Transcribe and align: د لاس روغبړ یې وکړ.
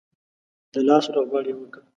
د 0.73 0.75
لاس 0.87 1.05
روغبړ 1.15 1.43
یې 1.49 1.53
وکړ. 1.57 1.81